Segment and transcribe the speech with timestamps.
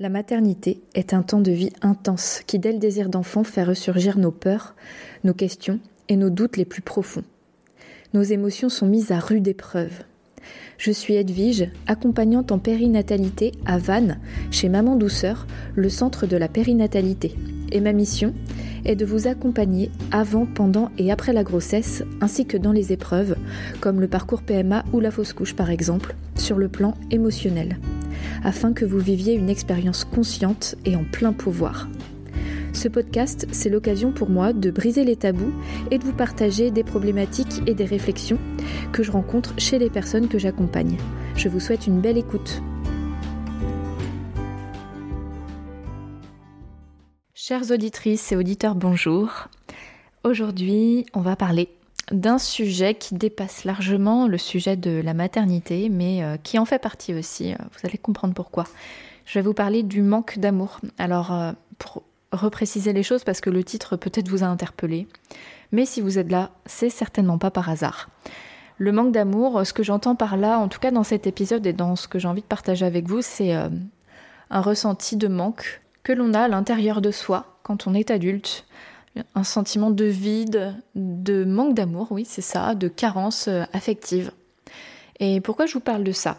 [0.00, 4.18] La maternité est un temps de vie intense qui, dès le désir d'enfant, fait ressurgir
[4.18, 4.74] nos peurs,
[5.22, 5.78] nos questions
[6.08, 7.22] et nos doutes les plus profonds.
[8.12, 10.02] Nos émotions sont mises à rude épreuve.
[10.78, 14.18] Je suis Edwige, accompagnante en périnatalité à Vannes,
[14.50, 17.34] chez Maman Douceur, le centre de la périnatalité.
[17.72, 18.34] Et ma mission
[18.84, 23.36] est de vous accompagner avant, pendant et après la grossesse, ainsi que dans les épreuves,
[23.80, 27.78] comme le parcours PMA ou la fausse couche par exemple, sur le plan émotionnel
[28.42, 31.88] afin que vous viviez une expérience consciente et en plein pouvoir.
[32.74, 35.54] Ce podcast, c'est l'occasion pour moi de briser les tabous
[35.92, 38.38] et de vous partager des problématiques et des réflexions
[38.92, 40.98] que je rencontre chez les personnes que j'accompagne.
[41.36, 42.60] Je vous souhaite une belle écoute.
[47.32, 49.30] Chères auditrices et auditeurs, bonjour.
[50.24, 51.68] Aujourd'hui, on va parler
[52.10, 56.80] d'un sujet qui dépasse largement le sujet de la maternité, mais euh, qui en fait
[56.80, 57.52] partie aussi.
[57.52, 58.64] Vous allez comprendre pourquoi.
[59.26, 60.80] Je vais vous parler du manque d'amour.
[60.98, 62.02] Alors, euh, pour
[62.34, 65.08] repréciser les choses, parce que le titre peut-être vous a interpellé,
[65.72, 68.08] mais si vous êtes là, c'est certainement pas par hasard.
[68.78, 71.72] Le manque d'amour, ce que j'entends par là, en tout cas dans cet épisode et
[71.72, 76.12] dans ce que j'ai envie de partager avec vous, c'est un ressenti de manque que
[76.12, 78.66] l'on a à l'intérieur de soi quand on est adulte,
[79.34, 84.32] un sentiment de vide, de manque d'amour, oui, c'est ça, de carence euh, affective.
[85.20, 86.36] Et pourquoi je vous parle de ça?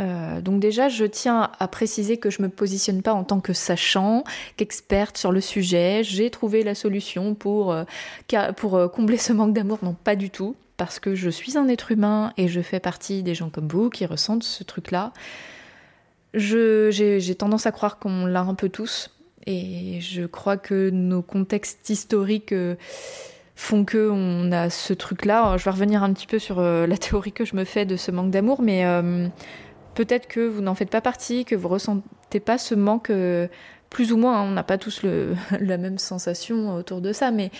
[0.00, 3.52] Euh, donc déjà, je tiens à préciser que je me positionne pas en tant que
[3.52, 4.24] sachant,
[4.56, 6.02] qu'experte sur le sujet.
[6.02, 7.84] J'ai trouvé la solution pour, euh,
[8.56, 9.78] pour combler ce manque d'amour.
[9.82, 13.22] Non, pas du tout, parce que je suis un être humain et je fais partie
[13.22, 15.12] des gens comme vous qui ressentent ce truc-là.
[16.34, 19.10] J'ai tendance à croire qu'on l'a un peu tous,
[19.46, 22.76] et je crois que nos contextes historiques euh,
[23.56, 25.56] font que on a ce truc-là.
[25.56, 27.96] Je vais revenir un petit peu sur euh, la théorie que je me fais de
[27.96, 29.28] ce manque d'amour, mais euh,
[29.94, 33.12] peut-être que vous n'en faites pas partie, que vous ressentez pas ce manque,
[33.90, 34.40] plus ou moins.
[34.40, 34.46] Hein.
[34.48, 35.02] on n'a pas tous
[35.60, 37.50] la même sensation autour de ça, mais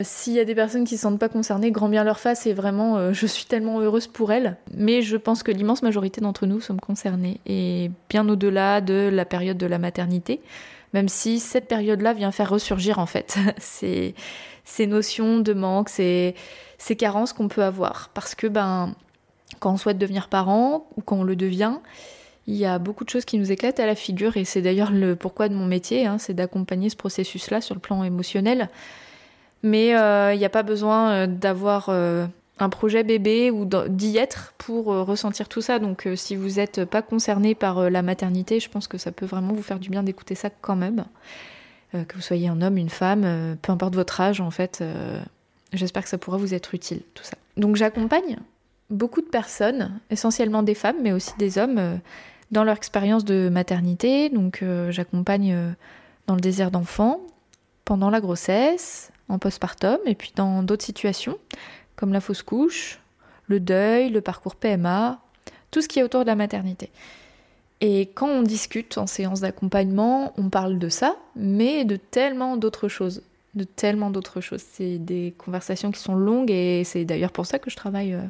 [0.00, 2.46] s'il y a des personnes qui ne se sentent pas concernées, grand bien leur face
[2.46, 4.56] et vraiment, je suis tellement heureuse pour elles.
[4.74, 9.24] Mais je pense que l'immense majorité d'entre nous sommes concernés et bien au-delà de la
[9.24, 10.40] période de la maternité
[10.94, 14.14] même si cette période-là vient faire ressurgir en fait ces,
[14.64, 16.34] ces notions de manque, ces,
[16.78, 18.10] ces carences qu'on peut avoir.
[18.14, 18.94] Parce que ben,
[19.60, 21.74] quand on souhaite devenir parent ou quand on le devient,
[22.46, 24.90] il y a beaucoup de choses qui nous éclatent à la figure et c'est d'ailleurs
[24.90, 28.70] le pourquoi de mon métier, hein, c'est d'accompagner ce processus-là sur le plan émotionnel.
[29.62, 32.26] Mais euh, il n'y a pas besoin euh, d'avoir euh,
[32.58, 35.78] un projet bébé ou d'y être pour ressentir tout ça.
[35.78, 39.52] Donc si vous n'êtes pas concerné par la maternité, je pense que ça peut vraiment
[39.52, 41.04] vous faire du bien d'écouter ça quand même.
[41.92, 44.82] que vous soyez un homme, une femme, peu importe votre âge en fait.
[45.72, 47.36] J'espère que ça pourra vous être utile, tout ça.
[47.56, 48.38] Donc j'accompagne
[48.90, 52.00] beaucoup de personnes, essentiellement des femmes, mais aussi des hommes,
[52.50, 54.30] dans leur expérience de maternité.
[54.30, 55.74] Donc j'accompagne
[56.26, 57.20] dans le désir d'enfant,
[57.84, 61.36] pendant la grossesse, en postpartum, et puis dans d'autres situations
[61.98, 63.00] comme la fausse couche,
[63.48, 65.18] le deuil, le parcours PMA,
[65.70, 66.90] tout ce qui est autour de la maternité.
[67.80, 72.88] Et quand on discute en séance d'accompagnement, on parle de ça, mais de tellement d'autres
[72.88, 73.22] choses.
[73.54, 74.62] De tellement d'autres choses.
[74.72, 78.22] C'est des conversations qui sont longues et c'est d'ailleurs pour ça que je travaille euh,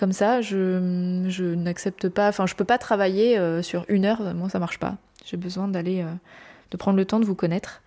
[0.00, 0.40] comme ça.
[0.40, 4.58] Je, je n'accepte pas, enfin, je peux pas travailler euh, sur une heure, moi ça
[4.58, 4.96] marche pas.
[5.26, 6.12] J'ai besoin d'aller, euh,
[6.70, 7.82] de prendre le temps de vous connaître.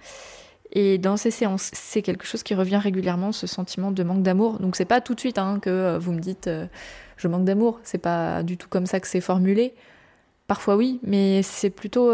[0.72, 4.60] Et dans ces séances, c'est quelque chose qui revient régulièrement, ce sentiment de manque d'amour.
[4.60, 6.50] Donc c'est pas tout de suite hein, que euh, vous me dites
[7.18, 7.80] je manque d'amour.
[7.84, 9.74] C'est pas du tout comme ça que c'est formulé.
[10.46, 12.12] Parfois oui, mais c'est plutôt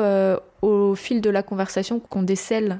[0.61, 2.79] au fil de la conversation qu'on décèle,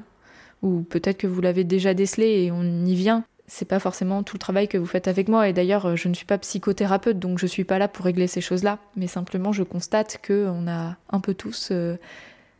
[0.62, 3.24] ou peut-être que vous l'avez déjà décelé et on y vient.
[3.52, 5.48] C'est pas forcément tout le travail que vous faites avec moi.
[5.48, 8.40] Et d'ailleurs, je ne suis pas psychothérapeute, donc je suis pas là pour régler ces
[8.40, 8.78] choses-là.
[8.94, 11.72] Mais simplement, je constate que on a un peu tous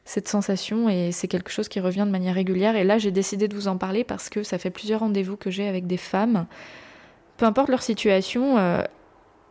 [0.05, 2.75] cette sensation et c'est quelque chose qui revient de manière régulière.
[2.75, 5.51] Et là, j'ai décidé de vous en parler parce que ça fait plusieurs rendez-vous que
[5.51, 6.47] j'ai avec des femmes.
[7.37, 8.83] Peu importe leur situation, euh,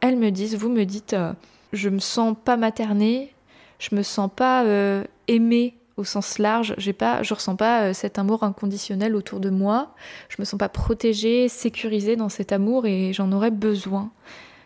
[0.02, 1.32] elles me disent, vous me dites, euh,
[1.72, 3.34] je me sens pas maternée,
[3.80, 8.18] je me sens pas euh, aimée au sens large, j'ai pas, je ressens pas cet
[8.18, 9.94] amour inconditionnel autour de moi,
[10.30, 14.12] je me sens pas protégée, sécurisée dans cet amour et j'en aurais besoin.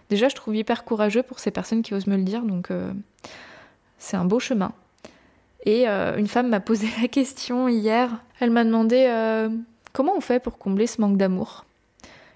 [0.09, 2.69] Déjà, je trouve hyper courageux pour ces personnes qui osent me le dire, donc
[3.97, 4.73] c'est un beau chemin.
[5.65, 8.09] Et euh, une femme m'a posé la question hier.
[8.39, 9.49] Elle m'a demandé euh,
[9.93, 11.65] comment on fait pour combler ce manque d'amour?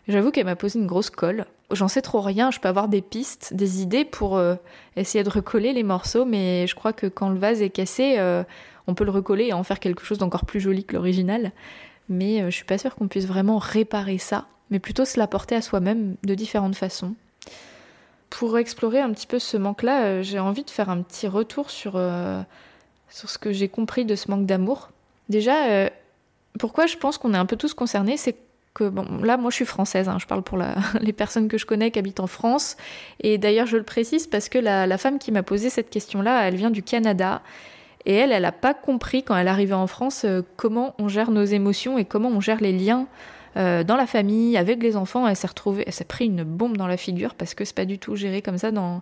[0.08, 1.46] J'avoue qu'elle m'a posé une grosse colle.
[1.72, 4.56] J'en sais trop rien, je peux avoir des pistes, des idées pour euh,
[4.96, 8.18] essayer de recoller les morceaux, mais je crois que quand le vase est cassé,
[8.88, 11.51] on peut le recoller et en faire quelque chose d'encore plus joli que l'original.
[12.10, 15.62] Mais je suis pas sûre qu'on puisse vraiment réparer ça, mais plutôt se l'apporter à
[15.62, 17.13] soi-même de différentes façons.
[18.30, 21.98] Pour explorer un petit peu ce manque-là, j'ai envie de faire un petit retour sur
[23.10, 24.89] sur ce que j'ai compris de ce manque d'amour.
[25.30, 25.89] Déjà, euh,
[26.60, 28.36] pourquoi je pense qu'on est un peu tous concernés, c'est
[28.74, 30.57] que, bon, là, moi je suis française, hein, je parle pour
[31.01, 32.78] les personnes que je connais qui habitent en France.
[33.22, 36.56] Et d'ailleurs, je le précise parce que la, femme qui m'a posé cette question-là, elle
[36.56, 37.42] vient du Canada.
[38.07, 41.30] Et elle, elle n'a pas compris quand elle arrivait en France euh, comment on gère
[41.30, 43.06] nos émotions et comment on gère les liens
[43.57, 45.27] euh, dans la famille, avec les enfants.
[45.27, 47.86] Elle s'est retrouvée, elle s'est pris une bombe dans la figure parce que c'est pas
[47.86, 49.01] du tout géré comme ça dans,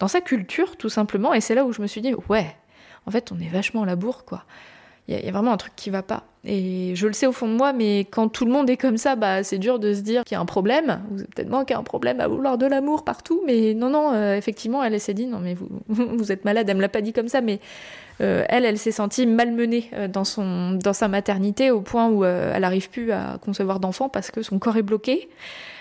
[0.00, 1.32] dans sa culture, tout simplement.
[1.32, 2.54] Et c'est là où je me suis dit, ouais,
[3.06, 4.44] en fait, on est vachement à la bourre, quoi
[5.08, 6.22] il y, a vraiment un truc qui va pas.
[6.44, 8.96] Et je le sais au fond de moi, mais quand tout le monde est comme
[8.96, 11.02] ça, bah, c'est dur de se dire qu'il y a un problème.
[11.10, 14.12] Vous peut-être moi qui a un problème à vouloir de l'amour partout, mais non, non,
[14.12, 17.00] euh, effectivement, elle s'est dit, non, mais vous, vous êtes malade, elle me l'a pas
[17.00, 17.58] dit comme ça, mais
[18.20, 22.24] euh, elle, elle s'est sentie malmenée euh, dans, son, dans sa maternité au point où
[22.24, 25.28] elle n'arrive plus à concevoir d'enfant parce que son corps est bloqué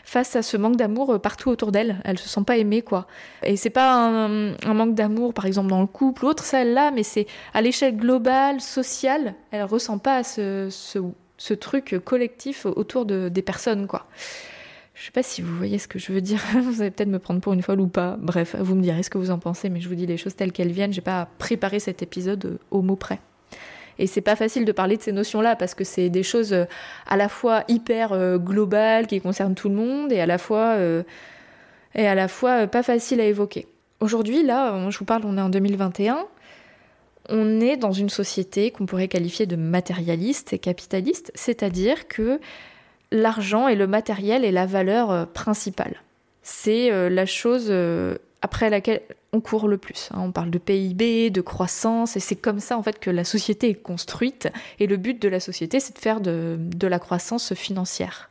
[0.09, 1.97] face à ce manque d'amour euh, partout autour d'elle.
[2.03, 3.07] Elle se sent pas aimée, quoi.
[3.43, 7.03] Et c'est pas un, manque d'amour, par exemple, dans le couple ou autre, celle-là, mais
[7.03, 13.41] c'est à l'échelle globale, sociale, elle ressent pas ce, ce, truc collectif autour de, des
[13.41, 14.07] personnes, quoi.
[14.99, 16.43] Je sais pas si vous voyez ce que je veux dire.
[16.61, 18.17] Vous allez peut-être me prendre pour une folle ou pas.
[18.19, 20.35] Bref, vous me direz ce que vous en pensez, mais je vous dis les choses
[20.35, 20.91] telles qu'elles viennent.
[20.91, 23.21] J'ai pas préparé cet épisode euh, au mot près.
[23.97, 26.65] Et c'est pas facile de parler de ces notions-là parce que c'est des choses euh,
[27.07, 30.77] à la fois hyper euh, globales qui concernent tout le monde et à la fois,
[31.95, 33.67] et à la fois pas facile à évoquer.
[34.01, 36.25] Aujourd'hui, là, je vous parle, on est en 2021.
[37.29, 42.41] On est dans une société qu'on pourrait qualifier de matérialiste et capitaliste, c'est-à-dire que
[43.11, 46.01] l'argent et le matériel est la valeur principale.
[46.43, 47.71] C'est la chose
[48.41, 49.01] après laquelle
[49.33, 50.09] on court le plus.
[50.13, 50.19] Hein.
[50.21, 53.69] On parle de PIB, de croissance, et c'est comme ça en fait que la société
[53.69, 54.49] est construite.
[54.79, 58.29] Et le but de la société, c'est de faire de, la croissance financière.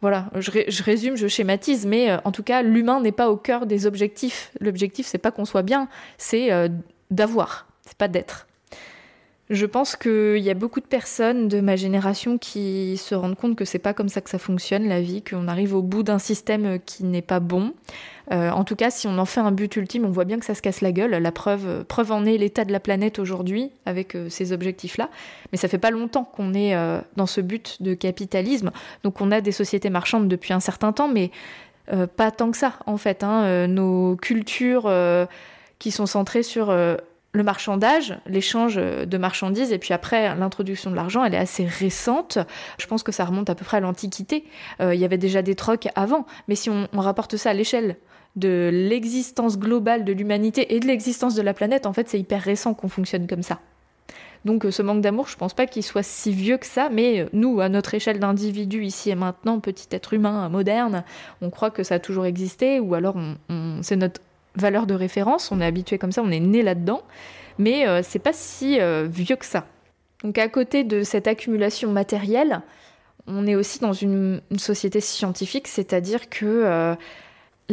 [0.00, 3.66] Voilà, je, résume, je schématise, mais euh, en tout cas, l'humain n'est pas au cœur
[3.66, 4.50] des objectifs.
[4.60, 5.88] L'objectif, c'est pas qu'on soit bien,
[6.18, 6.68] c'est euh,
[7.12, 8.48] d'avoir, c'est pas d'être.
[9.52, 13.54] Je pense qu'il y a beaucoup de personnes de ma génération qui se rendent compte
[13.54, 16.18] que c'est pas comme ça que ça fonctionne la vie, qu'on arrive au bout d'un
[16.18, 17.74] système qui n'est pas bon.
[18.32, 20.46] Euh, en tout cas, si on en fait un but ultime, on voit bien que
[20.46, 21.10] ça se casse la gueule.
[21.10, 25.10] La preuve, preuve en est l'état de la planète aujourd'hui avec euh, ces objectifs-là.
[25.52, 28.70] Mais ça fait pas longtemps qu'on est euh, dans ce but de capitalisme.
[29.04, 31.30] Donc on a des sociétés marchandes depuis un certain temps, mais
[32.16, 33.22] pas tant que ça en fait.
[33.22, 33.66] Hein.
[33.66, 34.90] nos cultures
[35.78, 36.74] qui sont centrées sur
[37.34, 42.38] le marchandage, l'échange de marchandises, et puis après l'introduction de l'argent, elle est assez récente.
[42.78, 44.44] Je pense que ça remonte à peu près à l'Antiquité.
[44.80, 47.96] il y avait déjà des trocs avant, mais si on rapporte ça à l'échelle
[48.36, 52.42] de l'existence globale de l'humanité et de l'existence de la planète, en fait, c'est hyper
[52.42, 53.60] récent qu'on fonctionne comme ça.
[54.44, 57.20] Donc euh, ce manque d'amour, je pense pas qu'il soit si vieux que ça, mais
[57.20, 61.04] euh, nous, à notre échelle d'individu ici et maintenant, petit être humain moderne,
[61.42, 63.14] on croit que ça a toujours existé, ou alors
[63.82, 64.20] c'est notre
[64.54, 67.02] valeur de référence, on est habitué comme ça, on est né là-dedans,
[67.58, 68.78] mais euh, c'est pas si
[69.08, 69.66] vieux que ça.
[70.24, 72.62] Donc à côté de cette accumulation matérielle,
[73.26, 76.96] on est aussi dans une, société scientifique, c'est-à-dire que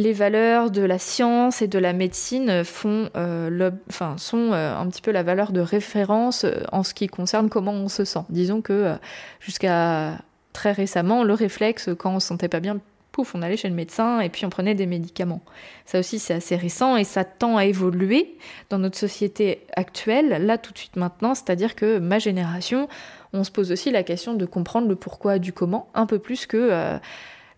[0.00, 3.70] les valeurs de la science et de la médecine font, euh,
[4.16, 7.72] sont euh, un petit peu la valeur de référence euh, en ce qui concerne comment
[7.72, 8.24] on se sent.
[8.30, 8.96] Disons que
[9.40, 10.18] jusqu'à
[10.52, 12.78] très récemment, le réflexe, quand on se sentait pas bien,
[13.34, 15.42] on allait chez le médecin et puis on prenait des médicaments.
[15.84, 18.36] Ça aussi, c'est assez récent et ça tend à évoluer
[18.68, 22.88] dans notre société actuelle, là tout de suite maintenant, c'est-à-dire que ma génération,
[23.32, 26.46] on se pose aussi la question de comprendre le pourquoi du comment, un peu plus
[26.46, 26.98] que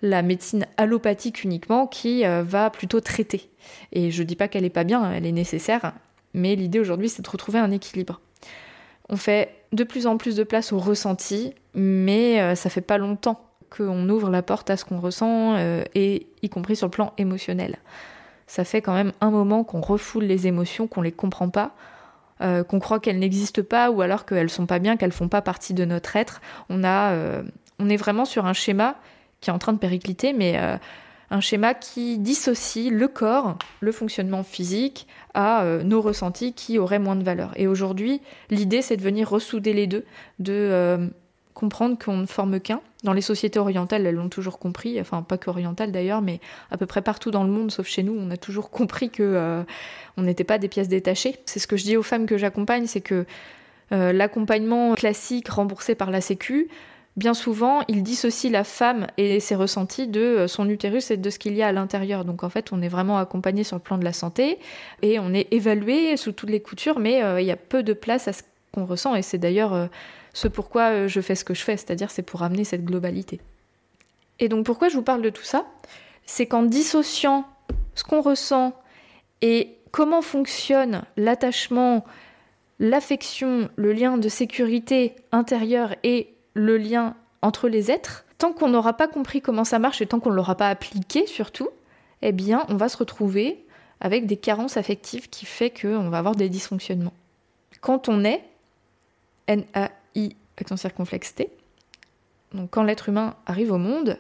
[0.03, 3.49] la médecine allopathique uniquement qui euh, va plutôt traiter.
[3.93, 5.93] Et je dis pas qu'elle est pas bien, elle est nécessaire,
[6.35, 8.21] mais l'idée aujourd'hui c'est de retrouver un équilibre.
[9.09, 12.99] On fait de plus en plus de place au ressenti, mais euh, ça fait pas
[12.99, 16.91] longtemps qu'on ouvre la porte à ce qu'on ressent, euh, et y compris sur le
[16.91, 17.79] plan émotionnel.
[18.47, 21.75] Ça fait quand même un moment qu'on refoule les émotions, qu'on les comprend pas,
[22.41, 25.75] qu'on croit qu'elles n'existent pas, ou alors qu'elles sont pas bien, qu'elles font pas partie
[25.75, 26.41] de notre être.
[26.69, 27.17] On a,
[27.79, 28.97] on est vraiment sur un schéma
[29.43, 30.77] qui est en train de péricliter, mais euh,
[31.31, 36.99] un schéma qui dissocie le corps, le fonctionnement physique, à euh, nos ressentis qui auraient
[36.99, 37.53] moins de valeur.
[37.57, 40.05] Et aujourd'hui, l'idée, c'est de venir ressouder les deux,
[40.39, 41.09] de euh,
[41.55, 42.81] comprendre qu'on ne forme qu'un.
[43.05, 46.41] Dans les sociétés orientales, elles l'ont toujours compris, enfin pas qu'orientales d'ailleurs, mais
[46.71, 49.65] à peu près partout dans le monde, sauf chez nous, on a toujours compris que
[50.17, 51.37] on n'était pas des pièces détachées.
[51.47, 53.27] C'est ce que je dis aux femmes que j'accompagne, c'est que
[53.91, 56.69] l'accompagnement classique remboursé par la Sécu,
[57.17, 61.31] bien souvent, il dissocie la femme et ses ressentis de euh, son utérus et de
[61.31, 62.25] ce qu'il y a à l'intérieur.
[62.25, 64.59] Donc en fait, on est vraiment accompagné sur le plan de la santé
[65.03, 67.93] et on est évalué sous toutes les coutures, mais euh, il y a peu de
[67.93, 68.43] place à ce
[68.73, 69.87] qu'on ressent et c'est d'ailleurs euh,
[70.33, 73.41] ce pourquoi je fais ce que je fais, c'est-à-dire c'est pour amener cette globalité.
[74.39, 75.67] Et donc pourquoi je vous parle de tout ça?
[76.27, 77.47] C'est qu'en dissociant
[77.95, 78.75] ce qu'on ressent
[79.43, 82.05] et comment fonctionne l'attachement,
[82.79, 88.95] l'affection, le lien de sécurité intérieure et le lien entre les êtres, tant qu'on n'aura
[88.95, 91.69] pas compris comment ça marche et tant qu'on ne l'aura pas appliqué surtout,
[92.23, 93.65] eh bien on va se retrouver
[94.01, 97.13] avec des carences affectives qui fait qu'on va avoir des dysfonctionnements.
[97.81, 98.43] Quand on est,
[100.15, 101.51] N-A-I, accent circonflexe T,
[102.71, 104.19] quand l'être humain arrive au monde,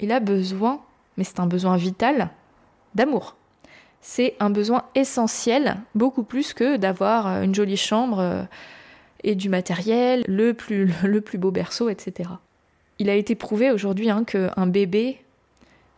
[0.00, 0.80] il a besoin,
[1.16, 2.30] mais c'est un besoin vital,
[2.94, 3.36] d'amour.
[4.00, 8.42] C'est un besoin essentiel, beaucoup plus que d'avoir une jolie chambre euh,
[9.22, 12.30] et du matériel, le plus, le plus beau berceau, etc.
[12.98, 15.22] Il a été prouvé aujourd'hui hein, qu'un bébé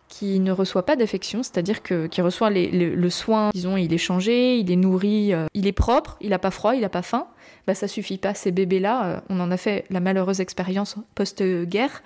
[0.09, 4.59] qui ne reçoit pas d'affection, c'est-à-dire que qui reçoit le soin, disons, il est changé,
[4.59, 7.27] il est nourri, euh, il est propre, il n'a pas froid, il n'a pas faim,
[7.67, 8.35] bah ça suffit pas.
[8.35, 12.03] Ces bébés-là, euh, on en a fait la malheureuse expérience post-guerre.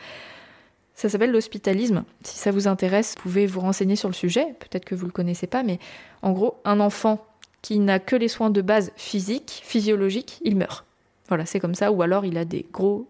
[0.95, 2.05] Ça s'appelle l'hospitalisme.
[2.25, 4.57] Si ça vous intéresse, vous pouvez vous renseigner sur le sujet.
[4.59, 5.79] Peut-être que vous le connaissez pas, mais
[6.23, 7.25] en gros, un enfant
[7.63, 10.85] qui n'a que les soins de base physiques, physiologiques, il meurt.
[11.29, 11.93] Voilà, c'est comme ça.
[11.93, 13.09] Ou alors il a des gros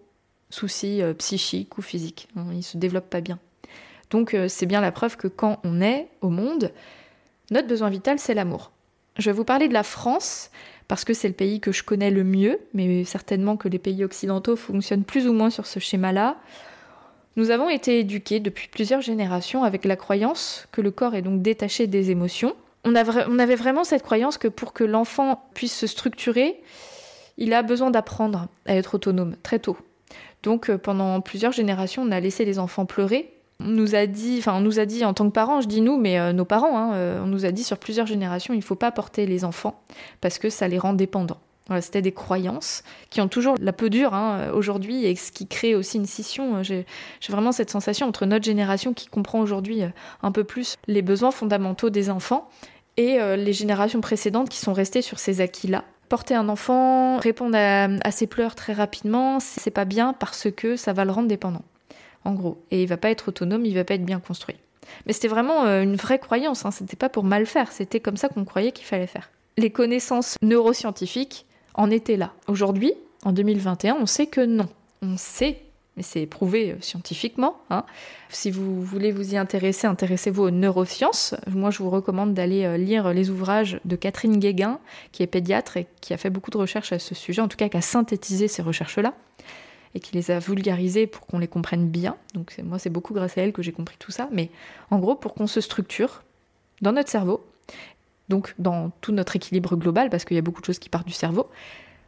[0.50, 2.28] soucis euh, psychiques ou physiques.
[2.52, 3.38] Il se développe pas bien.
[4.10, 6.72] Donc euh, c'est bien la preuve que quand on est au monde,
[7.50, 8.72] notre besoin vital, c'est l'amour.
[9.16, 10.50] Je vais vous parler de la France
[10.86, 14.04] parce que c'est le pays que je connais le mieux, mais certainement que les pays
[14.04, 16.36] occidentaux fonctionnent plus ou moins sur ce schéma-là.
[17.36, 21.42] Nous avons été éduqués depuis plusieurs générations avec la croyance que le corps est donc
[21.42, 22.56] détaché des émotions.
[22.84, 26.60] On, avait vraiment cette croyance que pour que l'enfant puisse se structurer,
[27.36, 29.76] il a besoin d'apprendre à être autonome très tôt.
[30.42, 34.36] Donc euh, pendant plusieurs générations, on a laissé les enfants pleurer on nous a dit,
[34.38, 36.44] enfin on nous a dit en tant que parents, je dis nous, mais euh, nos
[36.44, 39.26] parents, hein, euh, on nous a dit sur plusieurs générations, il ne faut pas porter
[39.26, 39.82] les enfants
[40.20, 41.40] parce que ça les rend dépendants.
[41.82, 45.74] C'était des croyances qui ont toujours la peau dure hein, aujourd'hui et ce qui crée
[45.74, 46.62] aussi une scission.
[46.62, 46.86] J'ai
[47.28, 49.88] vraiment cette sensation entre notre génération qui comprend aujourd'hui euh,
[50.22, 52.48] un peu plus les besoins fondamentaux des enfants
[52.96, 55.84] et les générations précédentes qui sont restées sur ces acquis-là.
[56.08, 60.74] Porter un enfant, répondre à, à ses pleurs très rapidement, c'est pas bien parce que
[60.74, 61.62] ça va le rendre dépendant
[62.24, 62.62] en gros.
[62.70, 64.56] Et il va pas être autonome, il va pas être bien construit.
[65.06, 66.70] Mais c'était vraiment euh, une vraie croyance, hein.
[66.70, 69.30] c'était pas pour mal faire, c'était comme ça qu'on croyait qu'il fallait faire.
[69.56, 72.32] Les connaissances neuroscientifiques en étaient là.
[72.46, 72.92] Aujourd'hui,
[73.24, 74.68] en 2021, on sait que non.
[75.02, 75.62] On sait,
[75.96, 77.56] mais c'est prouvé euh, scientifiquement.
[77.70, 77.84] Hein.
[78.30, 81.34] Si vous voulez vous y intéresser, intéressez-vous aux neurosciences.
[81.48, 84.78] Moi, je vous recommande d'aller euh, lire les ouvrages de Catherine Guéguin,
[85.12, 87.56] qui est pédiatre et qui a fait beaucoup de recherches à ce sujet, en tout
[87.56, 89.14] cas qui a synthétisé ces recherches-là
[89.94, 92.16] et qui les a vulgarisés pour qu'on les comprenne bien.
[92.34, 94.28] Donc moi, c'est beaucoup grâce à elle que j'ai compris tout ça.
[94.32, 94.50] Mais
[94.90, 96.22] en gros, pour qu'on se structure
[96.82, 97.44] dans notre cerveau,
[98.28, 101.06] donc dans tout notre équilibre global, parce qu'il y a beaucoup de choses qui partent
[101.06, 101.48] du cerveau,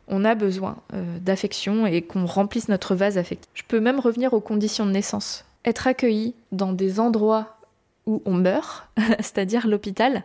[0.09, 3.49] on a besoin euh, d'affection et qu'on remplisse notre vase affectif.
[3.55, 5.45] Je peux même revenir aux conditions de naissance.
[5.65, 7.57] Être accueilli dans des endroits
[8.07, 10.25] où on meurt, c'est-à-dire l'hôpital,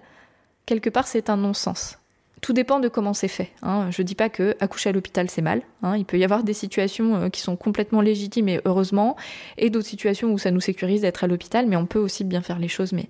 [0.66, 2.00] quelque part c'est un non-sens.
[2.42, 3.52] Tout dépend de comment c'est fait.
[3.64, 3.90] Hein.
[3.92, 5.62] Je ne dis pas que accoucher à l'hôpital c'est mal.
[5.84, 5.98] Hein.
[5.98, 9.16] Il peut y avoir des situations euh, qui sont complètement légitimes et heureusement,
[9.58, 12.42] et d'autres situations où ça nous sécurise d'être à l'hôpital, mais on peut aussi bien
[12.42, 12.94] faire les choses.
[12.94, 13.08] Mais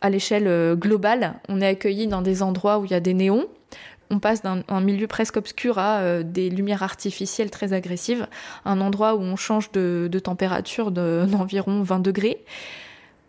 [0.00, 3.14] à l'échelle euh, globale, on est accueilli dans des endroits où il y a des
[3.14, 3.46] néons.
[4.10, 8.26] On passe d'un milieu presque obscur à euh, des lumières artificielles très agressives,
[8.64, 12.44] un endroit où on change de, température d'environ 20 degrés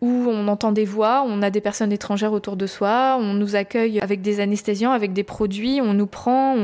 [0.03, 3.55] où on entend des voix, on a des personnes étrangères autour de soi, on nous
[3.55, 6.57] accueille avec des anesthésiants, avec des produits, on nous prend,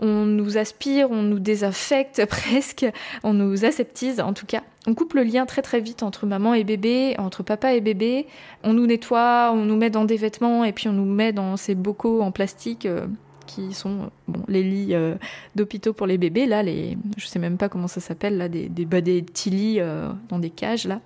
[0.00, 2.84] on, nous aspire, on nous désaffecte presque,
[3.22, 4.62] on nous aseptise en tout cas.
[4.88, 8.26] On coupe le lien très très vite entre maman et bébé, entre papa et bébé.
[8.64, 11.56] On nous nettoie, on nous met dans des vêtements et puis on nous met dans
[11.56, 12.86] ces bocaux en plastique.
[12.86, 13.06] Euh,
[13.46, 15.14] qui sont bon, les lits euh,
[15.54, 18.68] d'hôpitaux pour les bébés, là, les, je sais même pas comment ça s'appelle, là, des,
[18.68, 21.00] des, bah, petits lits euh, dans des cages, là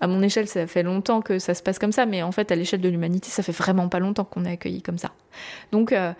[0.00, 2.50] à mon échelle, ça fait longtemps que ça se passe comme ça, mais en fait,
[2.50, 5.12] à l'échelle de l'humanité, ça fait vraiment pas longtemps qu'on est accueilli comme ça.
[5.72, 6.12] Donc, euh,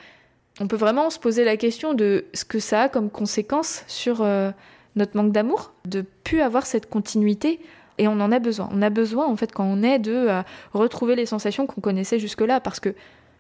[0.60, 4.22] on peut vraiment se poser la question de ce que ça a comme conséquence sur
[4.22, 4.52] euh,
[4.96, 7.60] notre manque d'amour, de plus avoir cette continuité.
[7.98, 8.68] Et on en a besoin.
[8.72, 12.18] On a besoin, en fait, quand on est, de euh, retrouver les sensations qu'on connaissait
[12.18, 12.94] jusque-là, parce que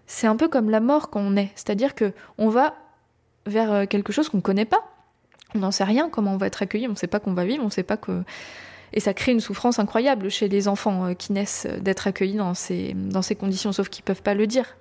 [0.06, 1.50] c'est un peu comme la mort quand on est.
[1.54, 2.74] C'est-à-dire que on va
[3.46, 4.84] vers quelque chose qu'on ne connaît pas.
[5.54, 7.44] On n'en sait rien comment on va être accueilli, on ne sait pas qu'on va
[7.44, 8.22] vivre, on ne sait pas que
[8.94, 12.36] et ça crée une souffrance incroyable chez les enfants euh, qui naissent euh, d'être accueillis
[12.36, 14.76] dans ces, dans ces conditions, sauf qu'ils peuvent pas le dire.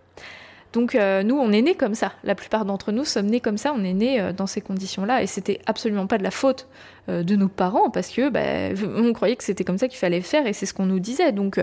[0.72, 2.14] Donc euh, nous, on est nés comme ça.
[2.24, 3.74] La plupart d'entre nous sommes nés comme ça.
[3.76, 6.68] On est nés dans ces conditions-là, et c'était absolument pas de la faute
[7.08, 10.48] de nos parents parce que bah, on croyait que c'était comme ça qu'il fallait faire,
[10.48, 11.32] et c'est ce qu'on nous disait.
[11.32, 11.60] Donc,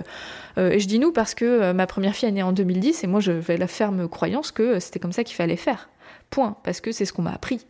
[0.56, 3.18] et je dis nous parce que ma première fille est née en 2010, et moi
[3.18, 5.88] je vais la ferme croyance que c'était comme ça qu'il fallait faire.
[6.28, 7.66] Point, parce que c'est ce qu'on m'a appris.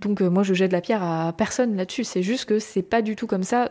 [0.00, 2.02] Donc moi je jette la pierre à personne là-dessus.
[2.02, 3.70] C'est juste que c'est pas du tout comme ça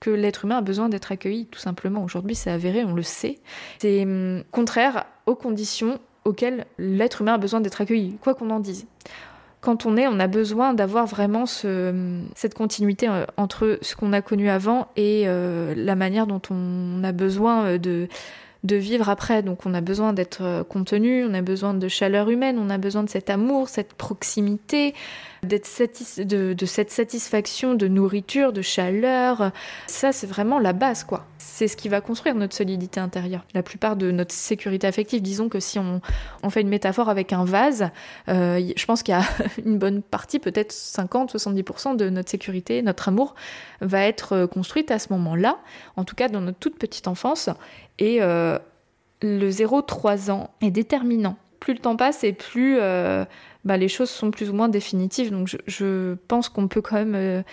[0.00, 2.04] que l'être humain a besoin d'être accueilli, tout simplement.
[2.04, 3.38] Aujourd'hui, c'est avéré, on le sait.
[3.78, 8.60] C'est hum, contraire aux conditions auxquelles l'être humain a besoin d'être accueilli, quoi qu'on en
[8.60, 8.86] dise.
[9.60, 14.12] quand on est, on a besoin d'avoir vraiment ce, cette continuité euh, entre ce qu'on
[14.12, 18.08] a connu avant et euh, la manière dont on a besoin de
[18.66, 19.42] de vivre après.
[19.42, 22.78] Donc on a besoin d'être euh, contenu, on a besoin de chaleur humaine, on a
[22.78, 24.94] besoin de cet amour, cette proximité,
[25.42, 25.58] de,
[26.54, 29.52] de, cette satisfaction de nourriture, de chaleur.
[29.86, 31.26] Ça, c'est vraiment la base, quoi.
[31.48, 33.44] C'est ce qui va construire notre solidité intérieure.
[33.54, 36.00] La plupart de notre sécurité affective, disons que si on,
[36.50, 37.88] fait une métaphore avec un vase,
[38.28, 39.22] euh, je pense qu'il y a
[39.64, 43.36] une bonne partie, peut-être 50-70% de notre sécurité, notre amour,
[43.80, 45.58] va être euh, construite à ce moment-là,
[45.94, 47.48] en tout cas dans notre toute petite enfance.
[48.00, 48.58] Et euh,
[49.22, 51.36] le 0-3 ans est déterminant.
[51.60, 52.78] Plus le temps passe et plus
[53.64, 55.30] bah, les choses sont plus ou moins définitives.
[55.30, 57.44] Donc je, pense qu'on peut quand même,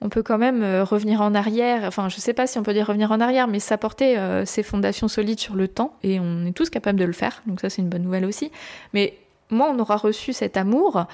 [0.00, 1.84] on peut quand même revenir en arrière.
[1.84, 4.16] Enfin, je sais pas si on peut dire revenir en arrière, mais s'apporter
[4.46, 5.94] ses fondations solides sur le temps.
[6.02, 7.42] Et on est tous capables de le faire.
[7.46, 8.50] Donc ça, c'est une bonne nouvelle aussi.
[8.94, 9.14] Mais
[9.50, 11.06] moi, on aura reçu cet amour.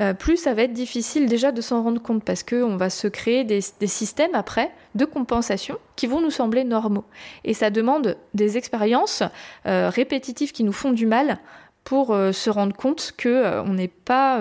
[0.00, 3.08] Euh, plus ça va être difficile déjà de s'en rendre compte parce qu'on va se
[3.08, 7.04] créer des, systèmes après de compensation qui vont nous sembler normaux.
[7.44, 9.22] Et ça demande des expériences
[9.66, 11.38] euh, répétitives qui nous font du mal
[11.82, 14.40] pour euh, se rendre compte qu'on on n'est pas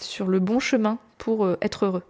[0.00, 2.02] sur le bon chemin pour être heureux.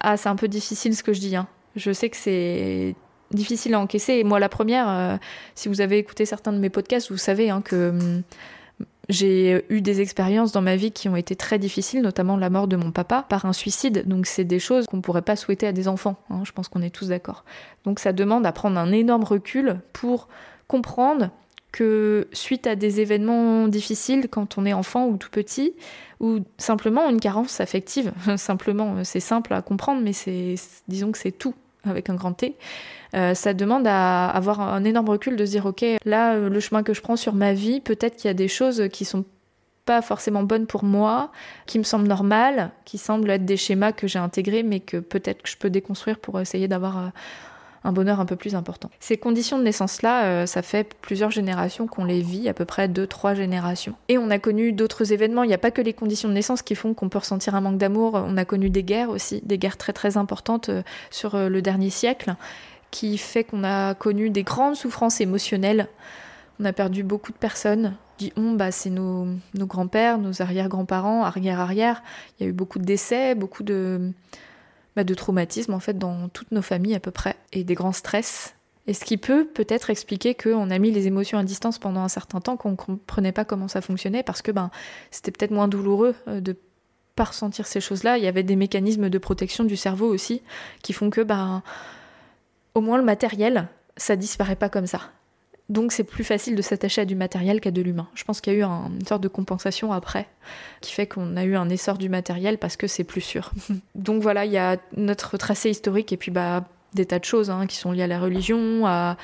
[0.00, 1.36] Ah, c'est un peu difficile ce que je dis.
[1.36, 1.46] Hein.
[1.74, 2.94] Je sais que c'est
[3.32, 4.14] difficile à encaisser.
[4.14, 5.18] Et moi, la première,
[5.54, 8.22] si vous avez écouté certains de mes podcasts, vous savez hein, que hum,
[9.08, 12.66] j'ai eu des expériences dans ma vie qui ont été très difficiles, notamment la mort
[12.66, 14.06] de mon papa par un suicide.
[14.06, 16.16] Donc c'est des choses qu'on ne pourrait pas souhaiter à des enfants.
[16.30, 17.44] Hein, je pense qu'on est tous d'accord.
[17.84, 20.28] Donc ça demande à prendre un énorme recul pour
[20.66, 21.30] comprendre
[21.70, 25.74] que suite à des événements difficiles quand on est enfant ou tout petit,
[26.20, 30.54] ou simplement une carence affective, simplement c'est simple à comprendre, mais c'est
[30.88, 31.54] disons que c'est tout
[31.84, 32.56] avec un grand T,
[33.14, 36.60] euh, ça demande à avoir un énorme recul de se dire ok, là euh, le
[36.60, 39.24] chemin que je prends sur ma vie, peut-être qu'il y a des choses qui sont
[39.86, 41.30] pas forcément bonnes pour moi,
[41.64, 45.42] qui me semblent normales, qui semblent être des schémas que j'ai intégrés, mais que peut-être
[45.42, 47.08] que je peux déconstruire pour essayer d'avoir euh,
[47.86, 48.90] un bonheur un peu plus important.
[49.00, 53.06] Ces conditions de naissance-là, ça fait plusieurs générations qu'on les vit, à peu près deux,
[53.06, 53.94] trois générations.
[54.08, 56.62] Et on a connu d'autres événements, il n'y a pas que les conditions de naissance
[56.62, 59.58] qui font qu'on peut ressentir un manque d'amour, on a connu des guerres aussi, des
[59.58, 60.70] guerres très très importantes
[61.10, 62.34] sur le dernier siècle
[62.90, 65.88] qui fait qu'on a connu des grandes souffrances émotionnelles.
[66.60, 67.94] On a perdu beaucoup de personnes.
[68.18, 72.02] Dit on, bah, c'est nos, grands-pères, nos arrière-grands-parents, arrière-arrière.
[72.38, 74.12] Il y a eu beaucoup de décès, beaucoup de,
[74.96, 77.92] bah, de traumatismes en fait dans toutes nos familles à peu près, et des grands
[77.92, 78.54] stress.
[78.86, 82.08] Et ce qui peut peut-être expliquer qu'on a mis les émotions à distance pendant un
[82.08, 84.70] certain temps, qu'on ne comprenait pas comment ça fonctionnait, parce que ben,
[85.10, 86.56] c'était peut-être moins douloureux euh, de
[87.16, 88.18] pas ressentir ces choses-là.
[88.18, 90.42] Il y avait des mécanismes de protection du cerveau aussi,
[90.82, 91.62] qui font que ben,
[92.74, 95.00] au moins le matériel, ça disparaît pas comme ça.
[95.68, 98.08] Donc c'est plus facile de s'attacher à du matériel qu'à de l'humain.
[98.14, 100.28] Je pense qu'il y a eu une sorte de compensation après,
[100.80, 103.50] qui fait qu'on a eu un essor du matériel parce que c'est plus sûr.
[103.94, 107.50] Donc voilà, il y a notre tracé historique et puis bah des tas de choses
[107.50, 109.16] hein, qui sont liées à la religion, à,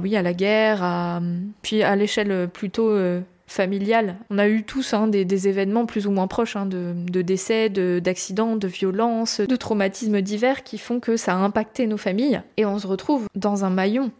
[0.00, 1.20] oui à la guerre,
[1.62, 4.16] puis à l'échelle plutôt euh, familiale.
[4.30, 8.56] On a eu tous hein, des, événements plus ou moins proches hein, de, décès, d'accidents,
[8.56, 12.78] de, violences, de traumatismes divers qui font que ça a impacté nos familles et on
[12.78, 14.10] se retrouve dans un maillon.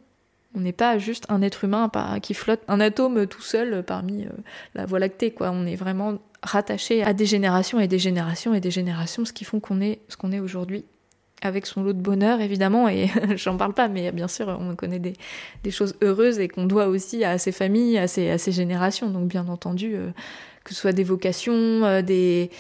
[0.57, 1.90] On n'est pas juste un être humain
[2.23, 4.31] qui flotte, un atome tout seul parmi euh,
[4.75, 5.35] la Voie lactée.
[5.40, 9.45] On est vraiment rattaché à des générations et des générations et des générations, ce qui
[9.45, 10.85] font qu'on est ce qu'on est aujourd'hui
[11.42, 14.99] avec son lot de bonheur évidemment, et j'en parle pas, mais bien sûr on connaît
[14.99, 19.47] des, choses heureuses et qu'on doit aussi à ses familles, à ses, générations, donc bien
[19.49, 20.11] entendu, euh,
[20.64, 22.51] que ce soit des vocations, euh, des,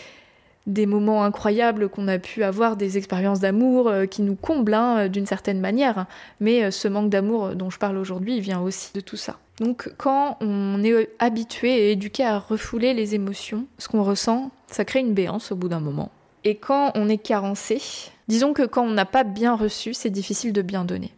[0.66, 5.08] des moments incroyables qu'on a pu avoir, des expériences d'amour euh, qui nous comblent hein,
[5.08, 6.06] d'une certaine manière,
[6.40, 9.38] mais ce manque d'amour dont je parle aujourd'hui vient aussi de tout ça.
[9.60, 14.84] Donc quand on est habitué et éduqué à refouler les émotions, ce qu'on ressent, ça
[14.84, 16.10] crée une béance au bout d'un moment.
[16.44, 17.80] Et quand on est carencé,
[18.28, 21.12] disons que quand on n'a pas bien reçu, c'est difficile de bien donner.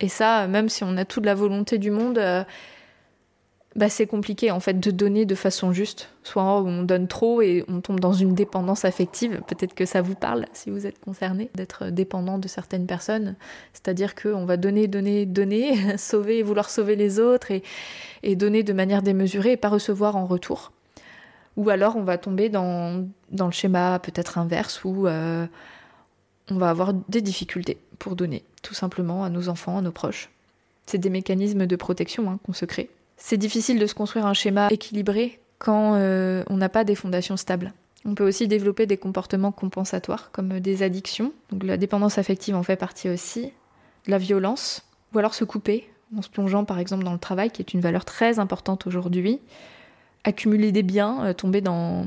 [0.00, 2.42] Et ça, même si on a toute la volonté du monde, euh,
[3.74, 6.10] bah c'est compliqué en fait de donner de façon juste.
[6.24, 9.40] Soit on donne trop et on tombe dans une dépendance affective.
[9.46, 13.34] Peut-être que ça vous parle si vous êtes concerné d'être dépendant de certaines personnes.
[13.72, 19.02] C'est-à-dire qu'on va donner, donner, donner, sauver, vouloir sauver les autres et, donner de manière
[19.02, 20.72] démesurée et pas recevoir en retour.
[21.56, 25.46] Ou alors on va tomber dans, dans le schéma peut-être inverse où euh,
[26.50, 30.30] on va avoir des difficultés pour donner, tout simplement, à nos enfants, à nos proches.
[30.86, 32.90] C'est des mécanismes de protection hein, qu'on se crée.
[33.24, 37.36] C'est difficile de se construire un schéma équilibré quand euh, on n'a pas des fondations
[37.36, 37.72] stables.
[38.04, 41.32] On peut aussi développer des comportements compensatoires comme des addictions.
[41.52, 43.52] Donc la dépendance affective en fait partie aussi.
[44.08, 44.82] La violence,
[45.14, 47.80] ou alors se couper en se plongeant par exemple dans le travail qui est une
[47.80, 49.38] valeur très importante aujourd'hui
[50.24, 52.06] accumuler des biens, euh, tomber dans,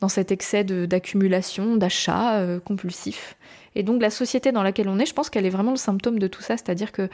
[0.00, 3.36] dans cet excès d'accumulation, d'achat euh, compulsif.
[3.74, 6.18] Et donc la société dans laquelle on est, je pense qu'elle est vraiment le symptôme
[6.18, 7.10] de tout ça, c'est-à-dire que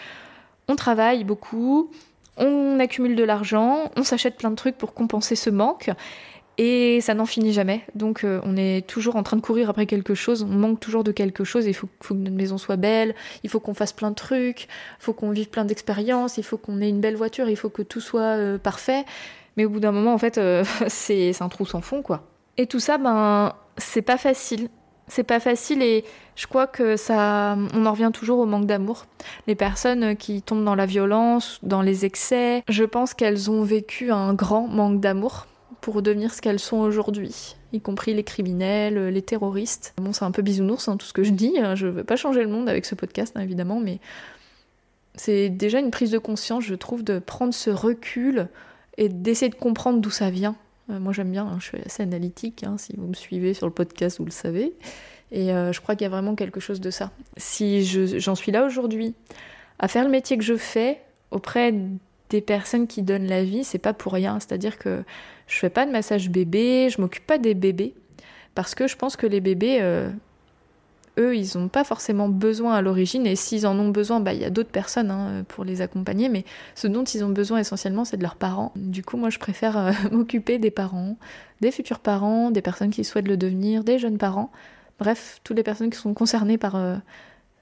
[0.69, 1.91] on travaille beaucoup,
[2.37, 5.91] on accumule de l'argent, on s'achète plein de trucs pour compenser ce manque,
[6.59, 7.83] et ça n'en finit jamais.
[7.95, 11.05] Donc euh, on est toujours en train de courir après quelque chose, on manque toujours
[11.05, 14.11] de quelque chose, il faut, que notre maison soit belle, il faut qu'on fasse plein
[14.11, 14.69] de trucs, il
[15.03, 17.83] faut qu'on vive plein d'expériences, il faut qu'on ait une belle voiture, il faut que
[17.83, 19.05] tout soit euh, parfait.
[19.57, 22.25] Mais au bout d'un moment, en fait, euh, c'est un trou sans fond, quoi.
[22.57, 24.69] Et tout ça, ben, c'est pas facile.
[25.11, 26.05] C'est pas facile et
[26.37, 29.07] je crois que ça, on en revient toujours au manque d'amour.
[29.47, 34.13] Les personnes qui tombent dans la violence, dans les excès, je pense qu'elles ont vécu
[34.13, 35.47] un grand manque d'amour
[35.81, 39.95] pour devenir ce qu'elles sont aujourd'hui, y compris les criminels, les terroristes.
[39.97, 41.75] Bon, c'est un peu bisounours hein, tout ce que je dis, hein.
[41.75, 43.99] je veux pas changer le monde avec ce podcast hein, évidemment, mais
[45.15, 48.49] c'est déjà une prise de conscience, je trouve, de prendre ce recul
[48.97, 50.57] et d'essayer de comprendre d'où ça vient.
[50.91, 54.19] Euh, moi j'aime bien, je suis assez analytique, si vous me suivez sur le podcast,
[54.19, 54.75] vous le savez.
[55.33, 57.11] Et euh, je crois qu'il y a vraiment quelque chose de ça.
[57.37, 57.85] Si
[58.19, 59.15] j'en suis là aujourd'hui,
[59.79, 61.01] à faire le métier que je fais
[61.31, 61.75] auprès
[62.31, 64.41] des personnes qui donnent la vie, c'est pas pour rien.
[64.41, 65.05] C'est-à-dire que
[65.47, 67.95] je fais pas de massage bébé, je m'occupe pas des bébés,
[68.55, 70.11] parce que je pense que les bébés, euh,
[71.19, 74.41] eux, ils n'ont pas forcément besoin à l'origine, et s'ils en ont besoin, bah, il
[74.41, 76.45] y a d'autres personnes hein, pour les accompagner, mais
[76.75, 78.73] ce dont ils ont besoin essentiellement, c'est de leurs parents.
[78.77, 81.17] Du coup, moi, je préfère euh, m'occuper des parents,
[81.61, 84.51] des futurs parents, des personnes qui souhaitent le devenir, des jeunes parents,
[84.99, 86.97] bref, toutes les personnes qui sont concernées par euh,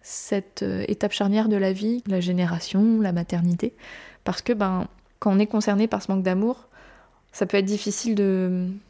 [0.03, 3.75] cette étape charnière de la vie, la génération, la maternité,
[4.25, 4.87] parce que ben,
[5.19, 6.68] quand on est concerné par ce manque d'amour,
[7.33, 8.15] ça peut être difficile